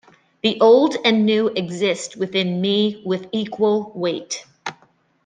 [0.41, 4.45] The old and new exist within me with equal weight.